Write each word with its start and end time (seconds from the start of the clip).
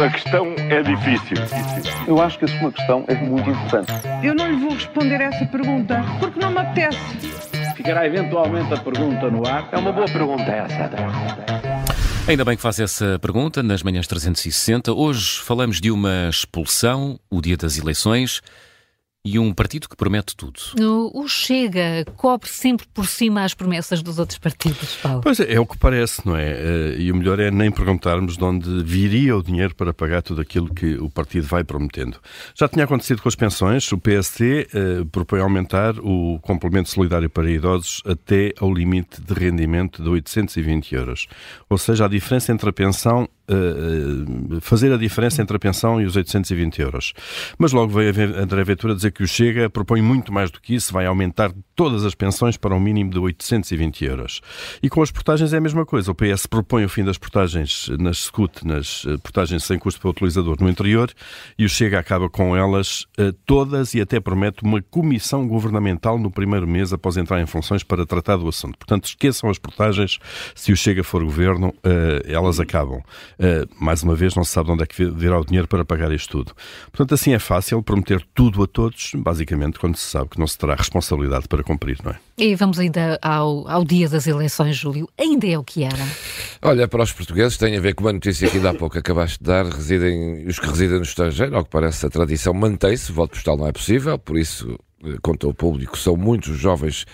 A 0.00 0.10
questão 0.10 0.54
é 0.58 0.82
difícil. 0.82 1.36
Eu 2.06 2.20
acho 2.20 2.38
que 2.38 2.44
a 2.44 2.48
sua 2.48 2.72
questão 2.72 3.04
é 3.08 3.14
muito 3.14 3.50
importante. 3.50 3.92
Eu 4.22 4.34
não 4.34 4.50
lhe 4.50 4.56
vou 4.56 4.70
responder 4.70 5.20
essa 5.20 5.44
pergunta 5.46 6.02
porque 6.18 6.40
não 6.40 6.50
me 6.50 6.58
apetece. 6.58 6.98
Ficará 7.76 8.06
eventualmente 8.06 8.72
a 8.72 8.78
pergunta 8.78 9.30
no 9.30 9.46
ar. 9.46 9.68
É 9.70 9.76
uma 9.76 9.92
boa 9.92 10.06
pergunta 10.06 10.50
essa. 10.50 10.90
Ainda 12.26 12.44
bem 12.44 12.56
que 12.56 12.62
faz 12.62 12.80
essa 12.80 13.18
pergunta 13.18 13.62
nas 13.62 13.82
manhãs 13.82 14.06
360. 14.06 14.92
Hoje 14.92 15.40
falamos 15.40 15.80
de 15.80 15.90
uma 15.90 16.28
expulsão, 16.28 17.18
o 17.30 17.40
dia 17.40 17.56
das 17.56 17.78
eleições 17.78 18.40
e 19.24 19.38
um 19.38 19.54
partido 19.54 19.88
que 19.88 19.94
promete 19.94 20.34
tudo. 20.34 20.58
O 21.14 21.28
Chega 21.28 22.04
cobre 22.16 22.48
sempre 22.48 22.86
por 22.92 23.06
cima 23.06 23.44
as 23.44 23.54
promessas 23.54 24.02
dos 24.02 24.18
outros 24.18 24.36
partidos, 24.38 24.96
Paulo. 24.96 25.20
Pois 25.20 25.38
é, 25.38 25.54
é 25.54 25.60
o 25.60 25.66
que 25.66 25.78
parece, 25.78 26.26
não 26.26 26.36
é? 26.36 26.50
Eh, 26.50 26.96
e 26.98 27.12
o 27.12 27.14
melhor 27.14 27.38
é 27.38 27.48
nem 27.48 27.70
perguntarmos 27.70 28.36
de 28.36 28.42
onde 28.42 28.82
viria 28.82 29.36
o 29.36 29.42
dinheiro 29.42 29.76
para 29.76 29.94
pagar 29.94 30.22
tudo 30.22 30.40
aquilo 30.40 30.74
que 30.74 30.96
o 30.96 31.08
partido 31.08 31.46
vai 31.46 31.62
prometendo. 31.62 32.18
Já 32.52 32.68
tinha 32.68 32.84
acontecido 32.84 33.22
com 33.22 33.28
as 33.28 33.36
pensões, 33.36 33.90
o 33.92 33.98
PSD 33.98 34.66
eh, 34.74 35.04
propõe 35.12 35.40
aumentar 35.40 35.94
o 36.00 36.40
complemento 36.42 36.90
solidário 36.90 37.30
para 37.30 37.48
idosos 37.48 38.02
até 38.04 38.52
ao 38.58 38.74
limite 38.74 39.20
de 39.20 39.34
rendimento 39.34 40.02
de 40.02 40.08
820 40.08 40.94
euros. 40.96 41.28
Ou 41.70 41.78
seja, 41.78 42.06
a 42.06 42.08
diferença 42.08 42.50
entre 42.50 42.68
a 42.68 42.72
pensão 42.72 43.28
uh, 43.52 44.60
fazer 44.60 44.92
a 44.92 44.96
diferença 44.96 45.42
entre 45.42 45.56
a 45.56 45.60
pensão 45.60 46.00
e 46.00 46.04
os 46.04 46.16
820 46.16 46.80
euros. 46.80 47.12
Mas 47.58 47.72
logo 47.72 47.92
veio 47.92 48.12
André 48.38 48.64
Ventura 48.64 48.94
dizer 48.94 49.12
que 49.12 49.22
o 49.22 49.26
Chega 49.26 49.68
propõe 49.68 50.00
muito 50.00 50.32
mais 50.32 50.50
do 50.50 50.60
que 50.60 50.74
isso, 50.74 50.92
vai 50.92 51.06
aumentar 51.06 51.52
todas 51.74 52.04
as 52.04 52.14
pensões 52.14 52.56
para 52.56 52.74
um 52.74 52.80
mínimo 52.80 53.10
de 53.10 53.18
820 53.18 54.04
euros. 54.04 54.40
E 54.82 54.88
com 54.88 55.02
as 55.02 55.10
portagens 55.10 55.52
é 55.52 55.58
a 55.58 55.60
mesma 55.60 55.84
coisa. 55.84 56.10
O 56.10 56.14
PS 56.14 56.46
propõe 56.46 56.84
o 56.84 56.88
fim 56.88 57.04
das 57.04 57.18
portagens 57.18 57.88
nas 57.98 58.18
SCUT, 58.18 58.66
nas 58.66 59.04
eh, 59.06 59.16
portagens 59.18 59.64
sem 59.64 59.78
custo 59.78 60.00
para 60.00 60.08
o 60.08 60.10
utilizador 60.10 60.56
no 60.60 60.68
interior, 60.68 61.10
e 61.58 61.64
o 61.64 61.68
Chega 61.68 61.98
acaba 61.98 62.28
com 62.28 62.56
elas 62.56 63.06
todas 63.46 63.94
e 63.94 64.00
até 64.00 64.20
promete 64.20 64.62
uma 64.62 64.82
comissão 64.82 65.46
governamental 65.46 66.18
no 66.18 66.30
primeiro 66.30 66.66
mês 66.66 66.92
após 66.92 67.16
entrar 67.16 67.40
em 67.40 67.46
funções 67.46 67.82
para 67.82 68.06
tratar 68.06 68.36
do 68.36 68.48
assunto. 68.48 68.78
Portanto, 68.78 69.06
esqueçam 69.06 69.50
as 69.50 69.58
portagens. 69.58 70.18
Se 70.54 70.72
o 70.72 70.76
Chega 70.76 71.02
for 71.02 71.24
governo, 71.24 71.74
elas 72.26 72.60
acabam. 72.60 73.02
Uh, 73.42 73.66
mais 73.76 74.04
uma 74.04 74.14
vez, 74.14 74.36
não 74.36 74.44
se 74.44 74.52
sabe 74.52 74.66
de 74.66 74.72
onde 74.72 74.82
é 74.84 74.86
que 74.86 75.04
virá 75.04 75.40
o 75.40 75.44
dinheiro 75.44 75.66
para 75.66 75.84
pagar 75.84 76.12
isto 76.12 76.30
tudo. 76.30 76.54
Portanto, 76.92 77.14
assim 77.14 77.34
é 77.34 77.40
fácil 77.40 77.82
prometer 77.82 78.24
tudo 78.32 78.62
a 78.62 78.68
todos, 78.68 79.10
basicamente, 79.16 79.80
quando 79.80 79.96
se 79.96 80.08
sabe 80.08 80.28
que 80.30 80.38
não 80.38 80.46
se 80.46 80.56
terá 80.56 80.76
responsabilidade 80.76 81.48
para 81.48 81.64
cumprir, 81.64 81.98
não 82.04 82.12
é? 82.12 82.20
E 82.38 82.54
vamos 82.54 82.78
ainda 82.78 83.18
ao, 83.20 83.68
ao 83.68 83.84
dia 83.84 84.08
das 84.08 84.28
eleições, 84.28 84.76
Júlio. 84.76 85.08
Ainda 85.18 85.48
é 85.48 85.58
o 85.58 85.64
que 85.64 85.82
era. 85.82 86.06
Olha, 86.62 86.86
para 86.86 87.02
os 87.02 87.12
portugueses 87.12 87.58
tem 87.58 87.76
a 87.76 87.80
ver 87.80 87.94
com 87.94 88.04
uma 88.04 88.12
notícia 88.12 88.48
que 88.48 88.58
ainda 88.58 88.70
há 88.70 88.74
pouco 88.74 88.96
acabaste 88.96 89.38
de 89.38 89.44
dar. 89.44 89.66
Residem, 89.66 90.46
os 90.46 90.60
que 90.60 90.66
residem 90.68 90.98
no 90.98 91.02
estrangeiro, 91.02 91.56
ao 91.56 91.64
que 91.64 91.70
parece, 91.70 92.06
a 92.06 92.10
tradição 92.10 92.54
mantém-se. 92.54 93.10
O 93.10 93.14
voto 93.14 93.32
postal 93.32 93.56
não 93.56 93.66
é 93.66 93.72
possível, 93.72 94.16
por 94.18 94.38
isso 94.38 94.78
conta 95.22 95.46
ao 95.46 95.54
público, 95.54 95.98
são 95.98 96.16
muitos 96.16 96.56
jovens 96.56 97.04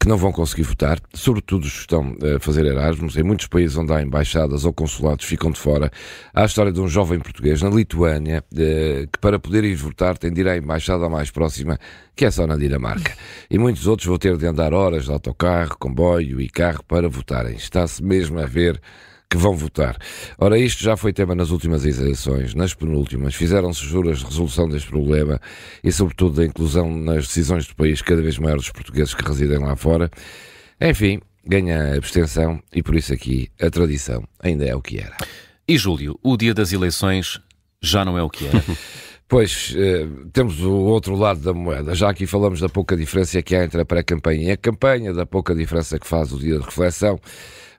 que 0.00 0.08
não 0.08 0.16
vão 0.16 0.32
conseguir 0.32 0.62
votar, 0.62 0.98
sobretudo 1.14 1.64
os 1.64 1.72
que 1.72 1.80
estão 1.80 2.16
a 2.36 2.40
fazer 2.40 2.64
Erasmus. 2.64 3.16
Em 3.16 3.22
muitos 3.22 3.46
países 3.46 3.76
onde 3.76 3.92
há 3.92 4.02
embaixadas 4.02 4.64
ou 4.64 4.72
consulados 4.72 5.24
ficam 5.24 5.50
de 5.50 5.58
fora. 5.58 5.90
Há 6.34 6.42
a 6.42 6.46
história 6.46 6.72
de 6.72 6.80
um 6.80 6.88
jovem 6.88 7.18
português 7.18 7.62
na 7.62 7.70
Lituânia 7.70 8.42
que, 8.50 9.18
para 9.20 9.38
poder 9.38 9.64
ir 9.64 9.74
votar, 9.74 10.16
tem 10.16 10.32
de 10.32 10.40
ir 10.40 10.48
à 10.48 10.56
embaixada 10.56 11.08
mais 11.08 11.30
próxima, 11.30 11.78
que 12.14 12.24
é 12.24 12.30
só 12.30 12.46
na 12.46 12.56
Dinamarca. 12.56 13.12
E 13.50 13.58
muitos 13.58 13.86
outros 13.86 14.06
vão 14.06 14.18
ter 14.18 14.36
de 14.36 14.46
andar 14.46 14.72
horas 14.72 15.04
de 15.04 15.12
autocarro, 15.12 15.76
comboio 15.78 16.40
e 16.40 16.48
carro 16.48 16.82
para 16.84 17.08
votarem. 17.08 17.56
Está-se 17.56 18.02
mesmo 18.02 18.38
a 18.38 18.46
ver 18.46 18.80
que 19.28 19.36
vão 19.36 19.54
votar. 19.54 19.96
Ora, 20.38 20.58
isto 20.58 20.82
já 20.82 20.96
foi 20.96 21.12
tema 21.12 21.34
nas 21.34 21.50
últimas 21.50 21.84
eleições, 21.84 22.54
nas 22.54 22.74
penúltimas. 22.74 23.34
Fizeram-se 23.34 23.84
juras 23.84 24.18
de 24.18 24.24
resolução 24.24 24.68
deste 24.68 24.88
problema 24.88 25.40
e, 25.82 25.90
sobretudo, 25.90 26.36
da 26.36 26.44
inclusão 26.44 26.90
nas 26.90 27.26
decisões 27.26 27.66
do 27.66 27.74
país 27.74 28.00
cada 28.02 28.22
vez 28.22 28.38
maior 28.38 28.56
dos 28.56 28.70
portugueses 28.70 29.14
que 29.14 29.26
residem 29.26 29.58
lá 29.58 29.74
fora. 29.76 30.10
Enfim, 30.80 31.20
ganha 31.44 31.92
a 31.92 31.96
abstenção 31.96 32.62
e, 32.72 32.82
por 32.82 32.94
isso, 32.94 33.12
aqui 33.12 33.50
a 33.60 33.70
tradição 33.70 34.22
ainda 34.40 34.64
é 34.64 34.74
o 34.74 34.82
que 34.82 34.98
era. 34.98 35.16
E, 35.68 35.76
Júlio, 35.76 36.18
o 36.22 36.36
dia 36.36 36.54
das 36.54 36.72
eleições 36.72 37.40
já 37.82 38.04
não 38.04 38.16
é 38.16 38.22
o 38.22 38.30
que 38.30 38.46
era. 38.46 38.62
Pois, 39.28 39.74
eh, 39.76 40.06
temos 40.32 40.60
o 40.60 40.72
outro 40.72 41.16
lado 41.16 41.40
da 41.40 41.52
moeda. 41.52 41.96
Já 41.96 42.10
aqui 42.10 42.28
falamos 42.28 42.60
da 42.60 42.68
pouca 42.68 42.96
diferença 42.96 43.42
que 43.42 43.56
há 43.56 43.64
entre 43.64 43.80
a 43.80 43.84
pré-campanha 43.84 44.50
e 44.50 44.50
a 44.52 44.56
campanha, 44.56 45.12
da 45.12 45.26
pouca 45.26 45.52
diferença 45.52 45.98
que 45.98 46.06
faz 46.06 46.32
o 46.32 46.38
dia 46.38 46.56
de 46.56 46.64
reflexão. 46.64 47.18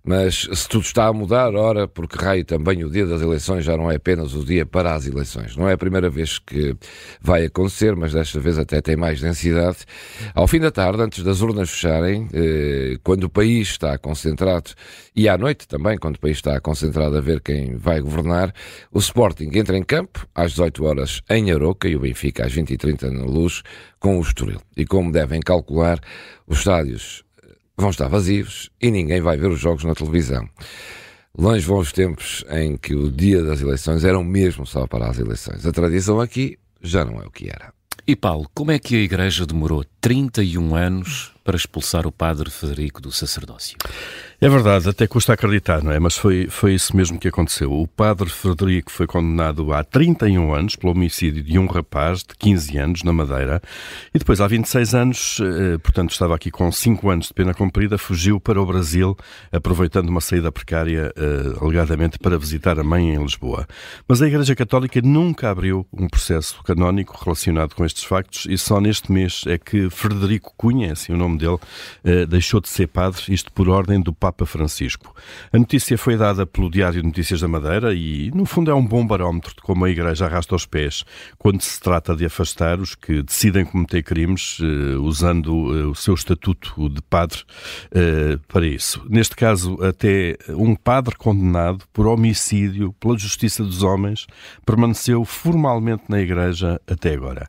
Mas 0.07 0.47
se 0.53 0.69
tudo 0.69 0.83
está 0.83 1.07
a 1.07 1.11
mudar, 1.11 1.53
ora, 1.53 1.85
porque 1.85 2.17
raio 2.17 2.45
também 2.45 2.81
o 2.81 2.89
dia 2.89 3.05
das 3.05 3.21
eleições 3.21 3.65
já 3.65 3.75
não 3.75 3.91
é 3.91 3.97
apenas 3.97 4.33
o 4.33 4.45
dia 4.45 4.65
para 4.65 4.95
as 4.95 5.05
eleições. 5.05 5.57
Não 5.57 5.67
é 5.67 5.73
a 5.73 5.77
primeira 5.77 6.09
vez 6.09 6.39
que 6.39 6.77
vai 7.21 7.43
acontecer, 7.43 7.93
mas 7.93 8.13
desta 8.13 8.39
vez 8.39 8.57
até 8.57 8.79
tem 8.79 8.95
mais 8.95 9.19
densidade. 9.19 9.79
Ao 10.33 10.47
fim 10.47 10.61
da 10.61 10.71
tarde, 10.71 11.01
antes 11.01 11.21
das 11.25 11.41
urnas 11.41 11.69
fecharem, 11.69 12.29
eh, 12.33 12.97
quando 13.03 13.25
o 13.25 13.29
país 13.29 13.67
está 13.67 13.97
concentrado, 13.97 14.71
e 15.13 15.27
à 15.27 15.37
noite 15.37 15.67
também, 15.67 15.97
quando 15.97 16.15
o 16.15 16.19
país 16.21 16.37
está 16.37 16.57
concentrado 16.61 17.17
a 17.17 17.19
ver 17.19 17.41
quem 17.41 17.75
vai 17.75 17.99
governar, 17.99 18.53
o 18.93 18.99
Sporting 18.99 19.49
entra 19.55 19.77
em 19.77 19.83
campo 19.83 20.25
às 20.33 20.51
18 20.51 20.85
horas 20.85 21.21
em 21.29 21.51
Aroca 21.51 21.85
e 21.85 21.97
o 21.97 21.99
Benfica 21.99 22.45
às 22.45 22.55
20h30 22.55 23.11
na 23.11 23.25
Luz 23.25 23.61
com 23.99 24.17
o 24.17 24.21
Estoril. 24.21 24.61
E 24.77 24.85
como 24.85 25.11
devem 25.11 25.41
calcular, 25.41 25.99
os 26.47 26.59
estádios 26.59 27.26
vão 27.77 27.91
estar 27.91 28.07
vazios 28.07 28.71
e 28.81 28.89
ninguém 28.89 29.21
vai 29.21 29.37
ver 29.37 29.47
os 29.47 29.59
jogos 29.59 29.83
na 29.83 29.93
televisão. 29.93 30.49
Longe 31.37 31.65
vão 31.65 31.77
os 31.77 31.91
tempos 31.91 32.43
em 32.49 32.75
que 32.75 32.95
o 32.95 33.11
dia 33.11 33.43
das 33.43 33.61
eleições 33.61 34.03
era 34.03 34.17
o 34.17 34.23
mesmo 34.23 34.65
só 34.65 34.87
para 34.87 35.07
as 35.07 35.19
eleições. 35.19 35.65
A 35.65 35.71
tradição 35.71 36.19
aqui 36.19 36.57
já 36.81 37.05
não 37.05 37.21
é 37.21 37.25
o 37.25 37.31
que 37.31 37.47
era. 37.47 37.71
E 38.07 38.15
Paulo, 38.15 38.49
como 38.53 38.71
é 38.71 38.79
que 38.79 38.95
a 38.95 38.99
Igreja 38.99 39.45
demorou 39.45 39.85
31 40.01 40.75
anos 40.75 41.33
para 41.47 41.55
expulsar 41.55 42.05
o 42.05 42.11
padre 42.11 42.49
Federico 42.49 43.01
do 43.01 43.09
sacerdócio? 43.09 43.77
É 44.39 44.49
verdade, 44.49 44.87
até 44.89 45.07
custa 45.07 45.33
acreditar, 45.33 45.81
não 45.81 45.91
é? 45.91 45.99
Mas 45.99 46.15
foi, 46.15 46.47
foi 46.47 46.75
isso 46.75 46.95
mesmo 46.95 47.17
que 47.17 47.27
aconteceu. 47.27 47.71
O 47.71 47.87
padre 47.87 48.29
Frederico 48.29 48.91
foi 48.91 49.07
condenado 49.07 49.73
há 49.73 49.83
31 49.83 50.53
anos 50.53 50.75
pelo 50.75 50.91
homicídio 50.91 51.41
de 51.41 51.57
um 51.57 51.65
rapaz 51.65 52.19
de 52.19 52.35
15 52.37 52.77
anos 52.77 53.03
na 53.03 53.11
Madeira 53.11 53.59
e 54.13 54.19
depois, 54.19 54.39
há 54.39 54.47
26 54.47 54.93
anos, 54.93 55.39
eh, 55.41 55.77
portanto 55.79 56.11
estava 56.11 56.35
aqui 56.35 56.51
com 56.51 56.71
5 56.71 57.09
anos 57.09 57.27
de 57.27 57.33
pena 57.33 57.51
cumprida, 57.51 57.97
fugiu 57.97 58.39
para 58.39 58.61
o 58.61 58.65
Brasil, 58.65 59.17
aproveitando 59.51 60.09
uma 60.09 60.21
saída 60.21 60.51
precária, 60.51 61.11
eh, 61.15 61.57
alegadamente, 61.59 62.19
para 62.19 62.37
visitar 62.37 62.77
a 62.77 62.83
mãe 62.83 63.15
em 63.15 63.23
Lisboa. 63.23 63.65
Mas 64.07 64.21
a 64.21 64.27
Igreja 64.27 64.55
Católica 64.55 65.01
nunca 65.01 65.49
abriu 65.49 65.87
um 65.91 66.07
processo 66.07 66.61
canónico 66.63 67.17
relacionado 67.23 67.73
com 67.73 67.83
estes 67.83 68.03
factos 68.03 68.45
e 68.47 68.55
só 68.55 68.79
neste 68.79 69.11
mês 69.11 69.45
é 69.47 69.57
que 69.57 69.89
Frederico 69.89 70.53
Cunha, 70.55 70.93
assim 70.93 71.11
o 71.13 71.17
nome 71.17 71.36
dele, 71.37 71.57
eh, 72.03 72.25
deixou 72.25 72.59
de 72.59 72.69
ser 72.69 72.87
padre, 72.87 73.21
isto 73.29 73.51
por 73.51 73.69
ordem 73.69 74.01
do 74.01 74.13
Papa 74.13 74.45
Francisco. 74.45 75.15
A 75.51 75.57
notícia 75.57 75.97
foi 75.97 76.17
dada 76.17 76.45
pelo 76.45 76.69
Diário 76.69 77.01
de 77.01 77.07
Notícias 77.07 77.41
da 77.41 77.47
Madeira 77.47 77.93
e, 77.93 78.31
no 78.33 78.45
fundo, 78.45 78.71
é 78.71 78.73
um 78.73 78.85
bom 78.85 79.05
barómetro 79.05 79.53
de 79.55 79.61
como 79.61 79.85
a 79.85 79.89
Igreja 79.89 80.25
arrasta 80.25 80.55
os 80.55 80.65
pés 80.65 81.03
quando 81.37 81.61
se 81.61 81.79
trata 81.79 82.15
de 82.15 82.25
afastar 82.25 82.79
os 82.79 82.95
que 82.95 83.21
decidem 83.21 83.65
cometer 83.65 84.03
crimes 84.03 84.59
uh, 84.59 85.01
usando 85.01 85.49
uh, 85.53 85.91
o 85.91 85.95
seu 85.95 86.13
estatuto 86.13 86.89
de 86.89 87.01
padre 87.01 87.43
para 88.47 88.65
isso. 88.65 89.05
Neste 89.09 89.35
caso, 89.35 89.81
até 89.83 90.37
um 90.49 90.75
padre 90.75 91.15
condenado 91.15 91.83
por 91.93 92.07
homicídio 92.07 92.93
pela 92.93 93.17
justiça 93.17 93.63
dos 93.63 93.83
homens 93.83 94.27
permaneceu 94.65 95.23
formalmente 95.25 96.03
na 96.09 96.19
Igreja 96.21 96.79
até 96.87 97.13
agora. 97.13 97.47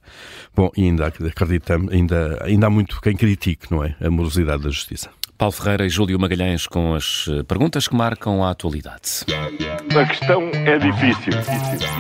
Bom, 0.55 0.71
ainda 0.77 1.07
acreditamos, 1.07 1.93
ainda, 1.93 2.39
ainda 2.43 2.67
há 2.67 2.71
muito 2.71 3.01
quem 3.01 3.17
critique, 3.17 3.71
não 3.71 3.78
é? 3.85 3.95
A 4.01 4.11
morosidade 4.11 4.63
da 4.63 4.71
justiça. 4.71 5.11
Paulo 5.39 5.53
Ferreira 5.53 5.87
e 5.87 5.89
Júlio 5.89 6.19
Magalhães 6.19 6.67
com 6.67 6.95
as 6.95 7.27
eh, 7.29 7.45
perguntas 7.45 7.87
que 7.87 7.95
marcam 7.95 8.43
a 8.43 8.51
atualidade. 8.51 9.25
A 9.97 10.05
questão 10.05 10.51
é 10.53 10.77
difícil. 10.79 11.33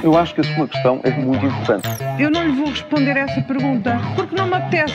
Eu 0.03 0.19
acho 0.19 0.34
que 0.34 0.41
a 0.41 0.57
sua 0.57 0.66
questão 0.66 1.01
é 1.04 1.10
muito 1.13 1.47
importante. 1.47 1.89
Eu 2.19 2.33
não 2.33 2.45
lhe 2.45 2.53
vou 2.53 2.66
responder 2.66 3.16
essa 3.16 3.41
pergunta 3.42 3.97
porque 4.16 4.34
não 4.34 4.48
me 4.48 4.54
apetece. 4.54 4.95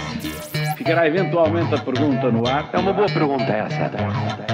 Ficará 0.76 1.08
eventualmente 1.08 1.74
a 1.74 1.78
pergunta 1.78 2.30
no 2.30 2.46
ar. 2.46 2.70
É 2.74 2.78
uma 2.80 2.92
boa 2.92 3.08
pergunta 3.08 3.46
essa. 3.46 4.53